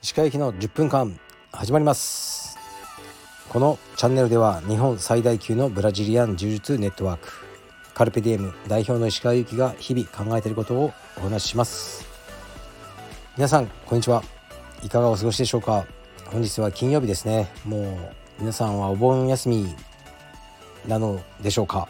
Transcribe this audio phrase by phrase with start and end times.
[0.00, 1.20] 石川行きの10分間
[1.52, 2.56] 始まります。
[3.50, 7.28] このチャンネルでは日本最大級のブラジリアン柔術ネットワーク
[7.92, 12.06] カルペディエム代表の石川由紀が日々考えていることをお話しします。
[13.36, 14.22] 皆さんこんにちは。
[14.82, 15.84] いかがお過ごしでしょうか。
[16.26, 17.50] 本日は金曜日ですね。
[17.66, 19.74] もう皆さんはお盆休み
[20.88, 21.86] なのでしょうか。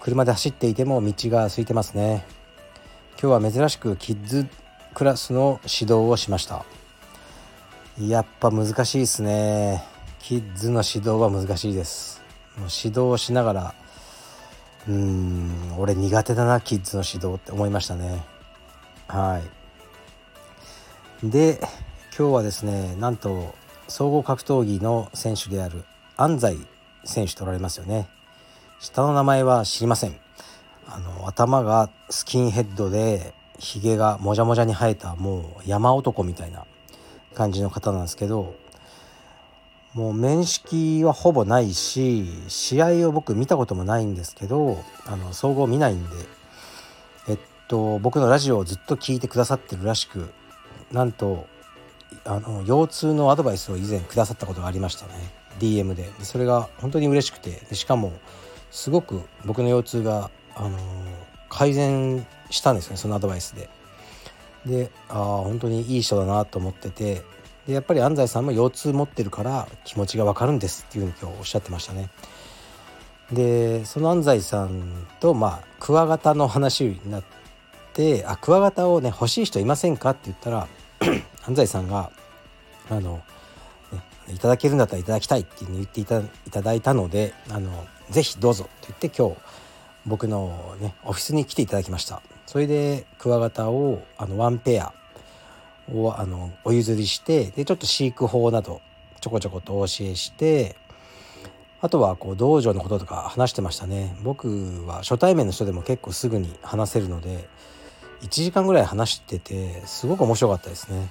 [0.00, 2.24] 車で走っていても道が空いてますね。
[3.22, 4.46] 今日は珍しくキッズ
[4.94, 6.64] クラスの指導をしました。
[8.00, 9.84] やっぱ難しいですね。
[10.18, 12.22] キッズの指導は難しいです。
[12.56, 13.74] 指導をしながら
[14.88, 18.24] うーん俺苦手だなキッズの指導って思いましたね。
[19.06, 19.42] は
[21.22, 21.30] い。
[21.30, 21.60] で
[22.16, 23.54] 今日はですねなんと
[23.86, 25.84] 総合格闘技の選手である
[26.16, 26.56] 安西
[27.04, 28.08] 選手とられますよね。
[28.80, 30.18] 下の名前は知りません。
[30.86, 36.64] あの頭がスキンヘッドでひげがもじゃもじゃに生えたもう山男みたいな
[37.34, 38.54] 感じの方なんですけど
[39.92, 46.16] もう面識はほぼないし試合を僕見たこともないんですけどあの総合見ないんで
[47.28, 50.32] えっと僕のラジオをずっと聞いてくださってるらしく
[50.90, 51.46] なんと
[52.24, 55.12] あの腰痛のアドバイスを以前くださったことがありましたね。
[55.60, 56.04] DM で。
[56.18, 58.12] でそれが本当に嬉しくてしかも
[58.70, 60.78] すごく僕の腰痛が、あの
[61.48, 63.68] 改善したんですねそのアドバイスで。
[64.66, 67.22] でああ本当にいい人だなと思ってて
[67.66, 72.10] でやっぱり安西さんも腰痛持ってるから気持ちが分かるんですっていうふうに今日おっしゃってましたね。
[73.32, 77.24] でその安西さんとまあクワガタの話になっ
[77.94, 80.68] て「あクワガタをね欲しい人いませんか?」って言ったら
[81.46, 82.10] 安西さんが
[82.90, 83.22] あの、
[84.34, 86.22] 「いただけるんだったらいただきたい」って言っていた
[86.62, 89.36] だいたので「あのぜひどうぞ」って言って今日
[90.06, 92.22] 僕のねオフィスに来ていただきました。
[92.46, 94.92] それでクワガタをあのワンペア
[95.92, 98.80] をあのお譲りしてでちょっと飼育法など
[99.20, 100.76] ちょこちょことお教えして
[101.80, 104.16] あとはこう道場のこととか話してましたね。
[104.22, 107.48] 僕は初対面の人でも結構すぐに話せるので
[108.22, 111.08] 1時間ぐらい話しててすごく面白かったですね。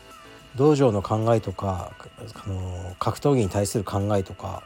[0.60, 1.94] 道場の考えとか
[2.36, 4.62] あの格闘技に対する考えとか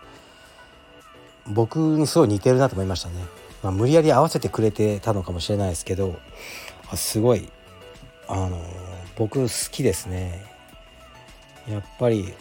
[1.46, 3.16] 僕にすごい似てるなと思いましたね、
[3.62, 6.16] まあ、無理やり合わせてくれてたのかもしれないですけど
[6.96, 7.48] すごい
[8.28, 8.60] あの
[9.16, 10.44] 僕好きですね。
[11.68, 12.34] やっぱり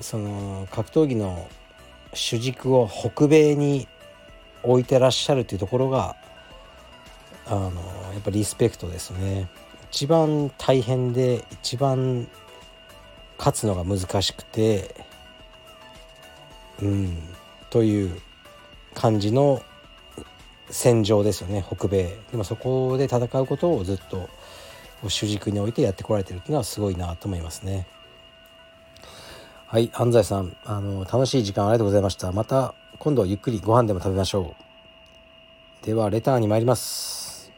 [0.00, 1.48] その格闘技の
[2.12, 3.86] 主軸を北米に
[4.64, 6.16] 置いてらっしゃるっていうところが
[7.46, 7.70] あの
[8.12, 9.48] やっぱリスペクトですね。
[9.90, 12.26] 一番大変で一番
[13.38, 14.94] 勝つのが難しくて
[16.80, 17.18] うん
[17.70, 18.20] という
[18.94, 19.62] 感じの
[20.68, 22.16] 戦場ですよね北米。
[22.30, 24.28] でもそこで戦うことをずっと
[25.08, 27.86] 主軸に置いてやってこられてるっていうのはすごいなと思いますね。
[29.66, 32.30] はい安西さんあの楽しい時間ありがとうございました。
[32.32, 34.54] また今度はゆっくりご飯でも食べましょ
[35.82, 35.86] う。
[35.86, 37.50] ではレターに参ります。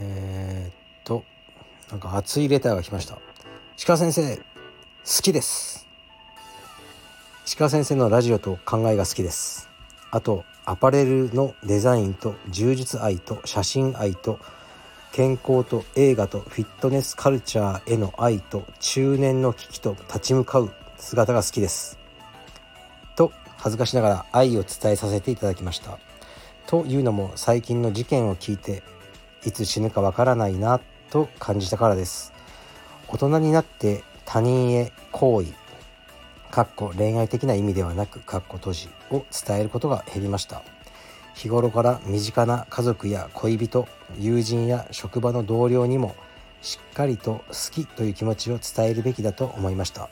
[0.00, 1.24] えー、っと
[1.90, 3.18] なんか熱いレターが来ました。
[3.86, 4.42] 鹿先生好
[5.22, 5.86] きです。
[7.56, 9.68] 鹿先生のラジオと考えが好きです。
[10.10, 14.40] あとアパレルのデザインと充実愛と写真愛と
[15.12, 22.00] 健康と映画とフィットネスカルチャーへの愛と中年の危機と立ち向かう姿が好きです。
[23.14, 26.00] と恥ずかしながら愛を伝えさせていただきました。
[26.66, 28.82] というのも最近の事件を聞いて
[29.46, 30.80] いつ死ぬかわからないな
[31.10, 32.36] と感じたからです。
[33.08, 35.52] 大人になって他人へ好意
[36.50, 40.62] かっこ恋愛的な意味ではなくかっこ閉じを伝えることが減りました。
[41.34, 43.86] 日頃から身近な家族や恋人
[44.18, 46.16] 友人や職場の同僚にも
[46.62, 50.10] しっかりと好きという気持ちを伝えるべきだと思いました。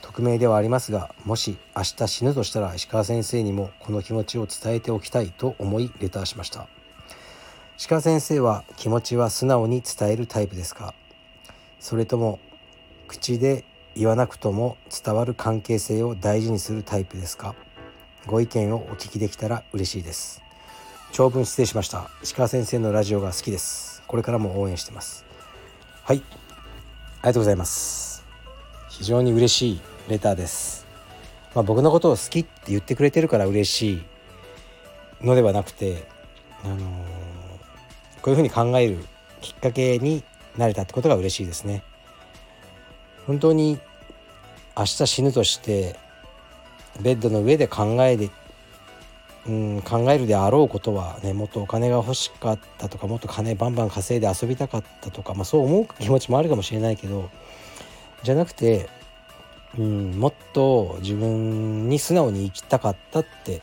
[0.00, 6.68] 匿名ではありますがもし明日死ぬとしたら石川先生にもこの気持ちを伝えておきたいと思いレターしました。
[7.76, 10.94] 石川先生は気持ちは素直に伝えるタイプですか？
[11.84, 12.38] それとも
[13.08, 13.62] 口で
[13.94, 17.54] 言わなくとも伝わる関係性を大事にするタイプですか？
[18.24, 20.40] ご意見をお聞きできたら嬉しいです。
[21.12, 22.08] 長文失礼しました。
[22.22, 24.02] 石川先生のラジオが好きです。
[24.06, 25.26] これからも応援してます。
[26.04, 26.22] はい。
[26.22, 26.26] あり
[27.24, 28.24] がとうございます。
[28.88, 30.86] 非常に嬉しいレターです。
[31.54, 34.02] まあ、僕のことを好きって言ってくれてるから嬉しい
[35.20, 36.08] のではなくて
[36.64, 36.80] あのー、
[38.22, 39.04] こういうふうに考える
[39.42, 40.24] きっかけに
[40.56, 41.82] なれたってことが嬉しいですね
[43.26, 43.78] 本当に
[44.76, 45.96] 明日死ぬとして
[47.00, 48.30] ベッドの上で考え
[49.46, 57.28] うん、考えるであろうことはねもっとお金が欲しかったとかもっと金バンバン稼いで遊びたかったとか、まあ、そう思う気持ちもあるかもしれないけど
[58.22, 58.88] じゃなくて、
[59.78, 63.60] うん、もっと自分に素直に生きたかったって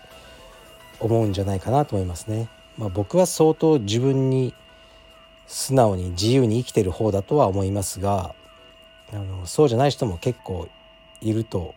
[1.00, 2.48] 思うんじゃないかなと思いますね。
[2.78, 4.54] まあ、僕は相当自分に
[5.52, 8.34] 素直に自由に生きてる方だとは思いますが
[9.14, 10.70] あのそうじゃない人も結構
[11.20, 11.76] いると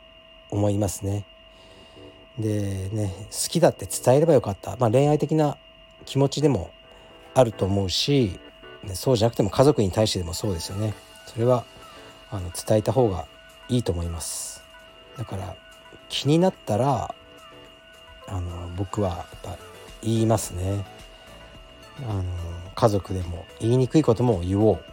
[0.51, 1.25] 思いますね。
[2.39, 5.57] でね好きだって伝えればよかった、まあ、恋愛的な
[6.05, 6.71] 気持ちでも
[7.35, 8.39] あると思うし、
[8.95, 10.95] そうじゃなくても家族に対してでもそうですよね。
[11.27, 11.65] それは
[12.31, 13.27] あの伝えた方が
[13.69, 14.63] いいと思います。
[15.19, 15.57] だから
[16.09, 17.13] 気になったら
[18.29, 19.57] あの僕はやっぱ
[20.01, 20.85] 言いますね。
[22.03, 22.25] あの
[22.75, 24.85] 家族でも言いにくいことも言おう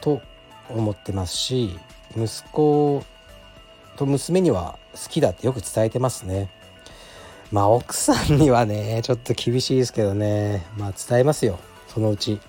[0.00, 0.20] と
[0.68, 1.78] 思ってますし
[2.16, 3.04] 息子
[3.96, 6.50] と娘には好きだってよく伝えてますね。
[7.50, 10.66] まあ奥さんにはねちょっと厳しいですけどね。
[10.76, 11.58] まあ伝えますよ。
[11.86, 12.40] そのうち。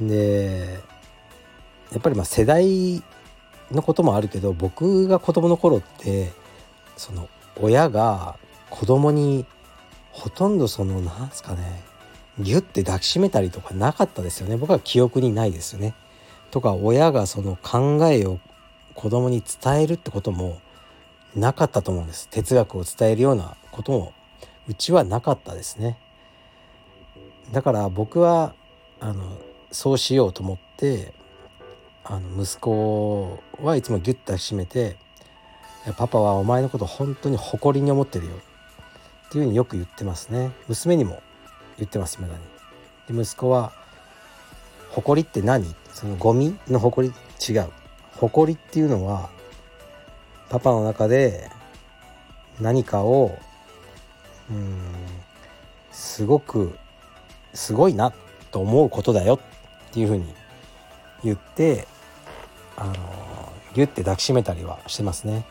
[0.00, 0.80] で
[1.92, 3.02] やっぱりまあ世代
[3.70, 6.32] のこともあるけど僕が子供の頃って
[6.96, 7.28] その
[7.60, 8.36] 親が
[8.70, 9.44] 子供に
[10.12, 11.82] ほとんどそのなんすかね
[12.40, 15.94] ギュッて抱きしめたりとかなかったですよね僕は記憶にないですよね。
[16.50, 18.38] とか親がその考えを
[18.94, 20.60] 子供に伝えるってことも
[21.36, 24.12] なかったと思うんです哲学を伝えるようなことも
[24.66, 25.98] うちはなかったですね。
[27.52, 28.54] だから僕は
[29.00, 29.38] あの
[29.70, 31.12] そうしようと思って
[32.04, 34.96] あの息子はいつもギュッと抱きしめて
[35.96, 38.32] 「パパはお前のこと本当に誇りに思ってるよ」
[39.28, 41.22] っていうふうによく言ってますね娘にも
[41.78, 42.36] 言ってます未だ
[43.10, 43.72] にで息子は
[44.90, 47.14] 「誇りって何?」そのゴミの誇り？
[47.54, 47.70] 違う
[48.16, 49.30] 誇りっていうのは
[50.48, 51.50] パパの中で
[52.60, 53.38] 何かを
[54.50, 54.78] うん
[55.92, 56.76] すごく
[57.54, 58.12] すごいな
[58.50, 60.34] と思うことだよっていうふうに
[61.24, 61.86] 言って
[62.76, 62.94] あの
[63.74, 65.44] ギュッて抱きしめたりはしてますね。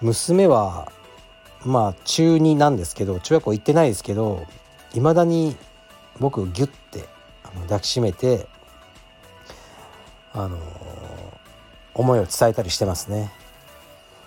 [0.00, 0.92] 娘は
[1.64, 4.44] まあ中2なんですけど中学校行ってないですけど
[4.96, 5.54] いまだに
[6.18, 7.04] 僕をギュッて
[7.68, 8.46] 抱きしめて
[10.32, 10.58] あの
[11.92, 13.30] 思いを伝えたりしてますね。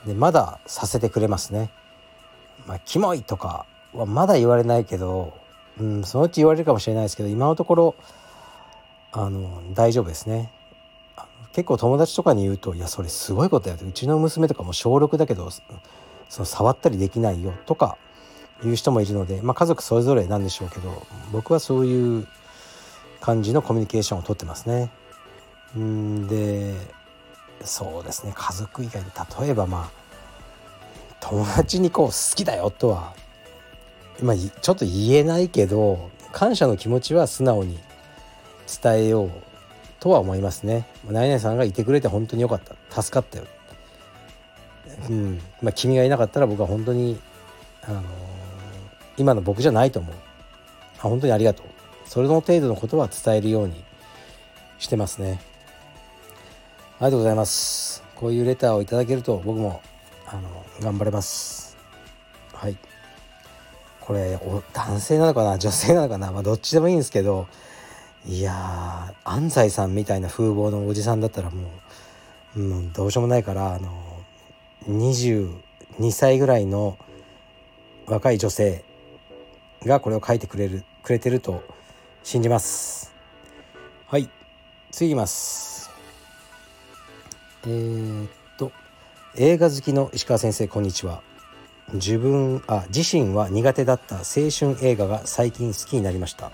[0.06, 1.72] でまださせてくれますね。
[2.68, 5.34] まあ、キモいとかはまだ言われないけど、
[5.80, 7.96] うん、そのうち言われるかもしれないですけど今のところ
[9.12, 10.52] あの大丈夫ですね。
[11.52, 15.64] 結構友達とかに言うと「いやそれすごいことだよ」うちの娘とかも小6だけどそ
[16.42, 17.98] の触ったりできないよとか
[18.64, 22.28] いう人もいるので、まあ、家族それぞれなんでしょうけど僕はそういう
[23.22, 24.92] 感じのコミュニケーションをとってますね。
[25.78, 26.74] んで
[27.64, 29.10] そうですね家族以外に
[29.44, 30.00] 例えばまあ
[31.20, 33.14] 友達にこう好きだよとは
[34.22, 37.78] 今ちょっと言えないけど感謝の気持ちは素直に
[38.82, 39.32] 伝えよう
[40.00, 40.88] とは思いますね。
[41.10, 43.46] 何々さんがいてくれて本当によかった助かったよ。
[45.10, 47.20] うんまあ、君がいなかったら僕は本当に、
[47.84, 48.02] あの、
[49.20, 50.16] 今の僕じゃないと思う。
[50.98, 51.66] あ本当にありがとう。
[52.06, 53.84] それの程度のことは伝えるように
[54.80, 55.40] してますね。
[57.00, 58.04] ありがとうございます。
[58.16, 59.82] こういうレターをいただけると僕も
[60.26, 61.78] あの頑張れます。
[62.54, 62.78] はい。
[64.02, 64.40] これ
[64.74, 65.60] 男性なのかな？
[65.60, 66.32] 女性なのかな？
[66.32, 67.48] まあどっちでもいいんですけど
[68.26, 71.70] いや安西さんみたいな風貌のおじさんだったらも
[72.56, 73.92] う、うん、どうしようもないからあの
[74.88, 75.52] 22
[76.12, 76.98] 歳ぐらいの
[78.08, 78.84] 若い女性
[79.86, 81.64] がこれを書いてくれるくれてると
[82.24, 83.14] 信じます。
[84.08, 84.30] はい。
[84.92, 85.90] 次いきます。
[87.66, 88.72] えー、っと
[89.36, 91.22] 映画好きの石川先生こんにちは。
[91.94, 96.52] 自分あ自身は苦手だった青春映画が最近好きになりました。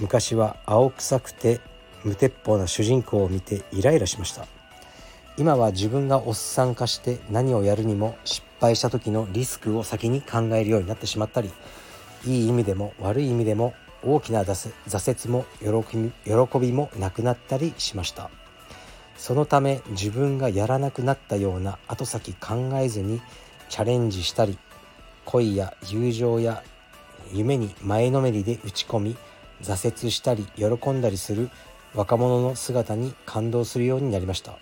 [0.00, 1.60] 昔は青臭くて
[2.04, 4.46] 無鉄砲な主人公を見てイライラしました。
[5.38, 11.50] 今は自分がおっさん化して何をやるにも失敗した時のリスクを先に考えるようになってしまったり
[12.24, 18.30] いい意味でも悪い意味でも大きな挫折も喜びもなくなったりしました。
[19.16, 23.20] そのため自分がやらなくなったような後先考えずに
[23.68, 24.58] チャレンジしたり
[25.24, 26.62] 恋や友情や
[27.32, 29.16] 夢に前のめりで打ち込み
[29.62, 31.50] 挫折したり喜んだりする
[31.94, 34.58] 若者の姿に感動するようになりました。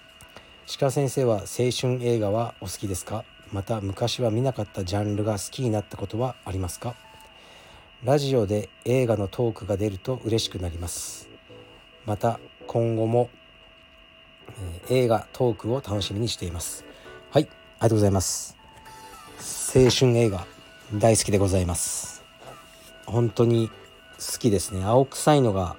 [0.79, 3.25] 鹿先生は青春映画はお好きですか？
[3.53, 6.95] また昔は見なかったジャンルが好きになったことはありますか？
[8.05, 11.27] ラジオで映画のトークが出ると嬉しくなります。
[12.05, 13.31] また今後も、
[14.89, 16.85] えー、映画トークを楽しみにしています。
[17.31, 18.59] はいありがとうございます。
[19.75, 20.47] 青春映画
[20.93, 22.23] 大好きでございます。
[23.07, 23.71] 本当に
[24.19, 24.85] 好きですね。
[24.85, 25.77] 青臭いのが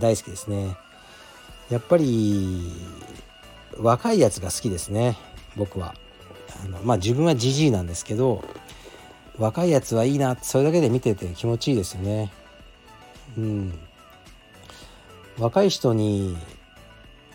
[0.00, 0.76] 大好きですね。
[1.70, 2.72] やっぱり
[3.78, 5.16] 若いやつが好きですね。
[5.54, 5.94] 僕は。
[6.60, 8.42] あのまあ自分はじじいなんですけど
[9.38, 10.36] 若いやつはいいな。
[10.40, 12.32] それだけで見てて気持ちいいですよね。
[13.36, 13.78] うん。
[15.38, 16.36] 若い人に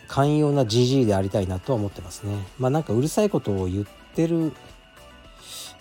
[0.08, 2.36] 寛容なじじいでありたいなとは思ってますね。
[2.60, 4.52] まあなんかうるさいことを言ってる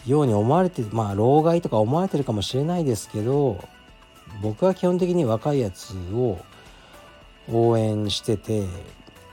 [0.06, 3.62] ように思われてまあ老害とか思われてるかもしれないですけど
[4.40, 6.38] 僕は基本的に若いやつを
[7.50, 8.64] 応援してて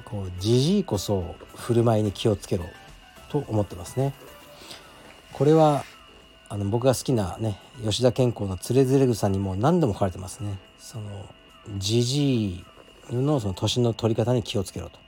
[0.05, 2.65] こうじじいこそ振る舞いに気をつけろ
[3.29, 4.13] と思ってますね。
[5.33, 5.85] これは
[6.49, 10.57] あの僕が好きなね吉田健康のつれづれ草にも何度も書かれてますね。
[10.79, 11.25] その
[11.77, 12.65] じじい
[13.11, 14.99] のその年の取り方に気をつけろと。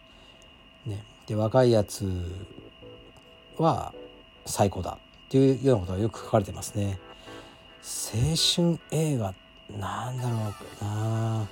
[0.85, 2.05] ね、で若いやつ
[3.57, 3.93] は
[4.45, 6.99] 最高だっていうようなことがよく書かれてますね。
[7.83, 9.33] 青春映画
[9.79, 10.35] なんだろ
[10.81, 11.47] うな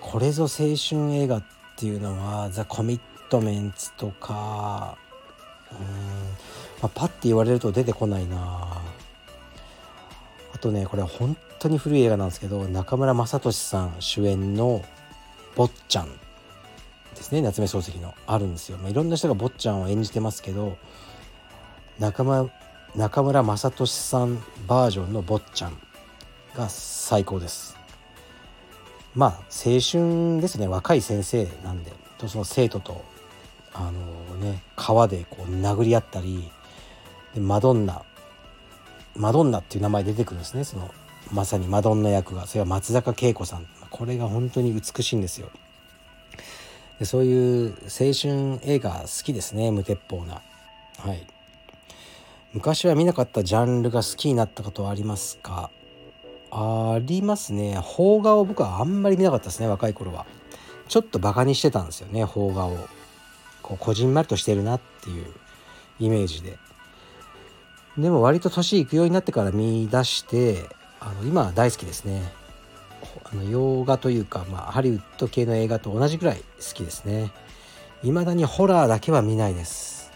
[0.00, 1.44] これぞ青春映画っ
[1.76, 4.96] ていうのは「ザ・コミットメンツ」とか
[5.72, 5.78] うん、
[6.82, 8.82] まあ、パッて言われると出てこないな。
[10.52, 14.82] あとねこれ本当に古い映画なんですけど中村雅俊さん主演の
[15.54, 16.08] 「坊ちゃん」
[17.14, 17.42] ですね。
[17.42, 18.14] 夏目漱石の。
[18.26, 20.76] あるんですよ、まあ、いろんな人が坊ちゃんを演じてますけど
[21.98, 22.46] 中村
[22.94, 25.78] 中村雅俊さんバージョンの坊ちゃん
[26.54, 27.76] が最高です。
[29.14, 30.66] まあ青春ですね。
[30.68, 31.92] 若い先生なんで。
[32.18, 33.04] とその生徒と
[33.74, 36.50] あのね川でこう殴り合ったり
[37.40, 38.02] マドンナ。
[39.14, 40.64] マドンナっていう名前出てくるんですね。
[40.64, 40.90] その
[41.32, 42.46] まさにマドンナ役が。
[42.46, 43.66] それは松坂慶子さん。
[43.90, 45.50] これが本当に美しいんですよ。
[46.98, 49.70] でそういう青春映画好きですね。
[49.70, 50.42] 無鉄砲な。
[50.98, 51.26] はい。
[52.52, 55.70] 昔は見なかったジャンルが好きになったことはありますか？
[56.50, 57.78] ありますね。
[57.96, 59.68] 邦画を僕はあんまり見なかったですね。
[59.68, 60.26] 若い頃は。
[60.88, 62.26] ちょっとバカにしてたんですよね。
[62.26, 62.88] 邦画を。
[63.62, 65.26] こうこじんまりとしてるなっていう
[65.98, 66.56] イメージで。
[67.98, 70.68] でも割と年いくようになってから見出して
[71.00, 72.22] あの今は大好きですね。
[73.24, 77.32] あの洋画というか、まあ、ハリウッド系の映画と同じくらい好きですね。
[78.02, 80.12] 未だにホラーだけは見ないです。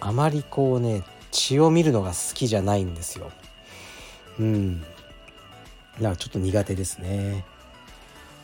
[0.00, 3.30] あまりこうね血を見るのが好きじゃないんですよ。
[4.38, 4.80] うん。
[4.80, 7.44] だからちょっと苦手ですね。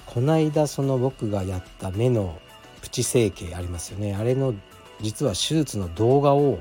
[0.07, 2.41] こないだその僕がやった目の
[2.81, 4.17] プチ整形ありますよね。
[4.17, 4.55] あれの
[5.01, 6.59] 実は手術の動画を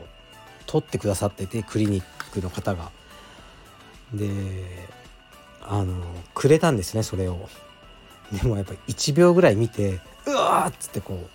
[0.69, 2.91] 撮ってくださっててクリニックの方が。
[4.13, 4.29] で
[5.61, 5.95] あの
[6.35, 7.49] くれたんですねそれを。
[8.31, 11.27] でもやっぱ1秒ぐらい見てうわーっつってこ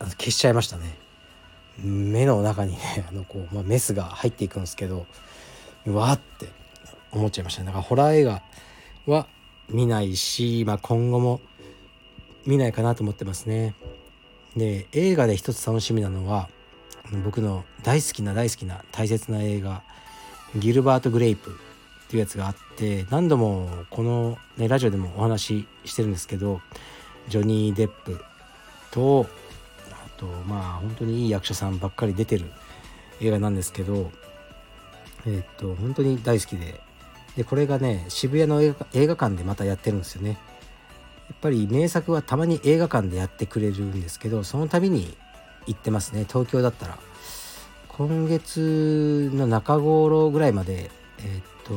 [0.00, 0.96] う消しちゃいましたね。
[1.76, 5.06] 目の中にね あのこう、まあ、メスが入っていくんですけど
[5.84, 6.48] うわーって
[7.12, 7.66] 思っちゃいましたね。
[7.66, 8.42] だからホラー映画
[9.06, 9.26] は
[9.68, 11.42] 見ないし、まあ、今後も
[12.46, 13.74] 見ないかなと思ってますね。
[14.56, 16.48] で映画で一つ楽しみなのは
[17.24, 19.82] 僕の大好きな大好きな大切な映画
[20.56, 21.50] 「ギルバート・グレイプ」
[22.06, 26.60] っていうやつがあって何度もこの、ね、ラジオでもお話ししてるんですけど
[27.28, 28.22] ジョニー・デップ
[28.90, 29.26] と
[29.90, 32.46] あとまあ本当にいい役者さんばっかり出てる
[33.20, 34.10] 映画なんですけど
[35.26, 36.80] えっと本当に大好きで。
[37.36, 38.74] でこれがね渋谷の映
[39.06, 40.30] 画館でまたやってるんですよね。
[40.30, 45.16] やっぱり名作はたまに映画館でやってくれるんですけどその度に
[45.68, 46.24] 行ってますね。
[46.26, 46.98] 東京だったら。
[47.88, 51.74] 今月の中頃ぐらいまでえっと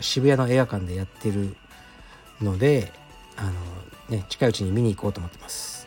[0.00, 1.54] 渋谷の映画館でやってる
[2.42, 2.92] ので
[3.36, 3.52] あの
[4.18, 5.86] ね近いうちに見に行こうと思ってます。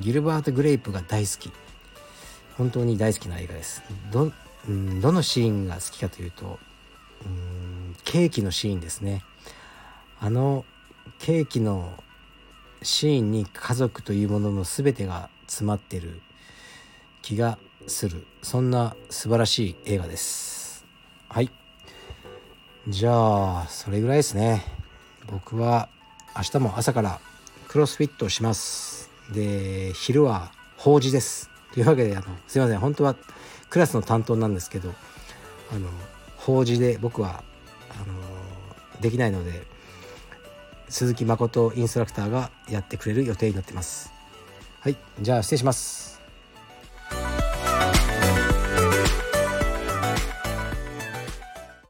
[0.00, 1.52] ギルバート・グレイプが大好き。
[2.56, 3.82] 本当に大好きな映画です。
[4.10, 4.32] ど,、
[4.68, 6.58] うん、どのシーンが好きかというと
[7.26, 9.22] うんケーキのシーンですね。
[10.18, 10.64] あの
[11.18, 11.92] ケーキの
[12.82, 16.22] シーンに家族というものの全てが詰まってる
[17.24, 18.26] 気がする。
[18.42, 20.84] そんな素晴らしい映画です。
[21.30, 21.50] はい。
[22.86, 24.62] じゃあそれぐらいですね。
[25.28, 25.88] 僕は
[26.36, 27.20] 明日も朝から
[27.66, 29.10] クロスフィットをします。
[29.32, 31.48] で昼は法事です。
[31.72, 32.78] というわけであのすいません。
[32.78, 33.16] 本当は
[33.70, 34.92] クラスの担当なんですけど
[35.72, 35.88] あの
[36.36, 37.42] 法事で僕は
[37.88, 39.66] あのできないので
[40.90, 44.12] 鈴木誠インストラクターがやってくれる予定になってます。
[44.80, 44.96] はい。
[45.22, 46.13] じゃあ失礼します。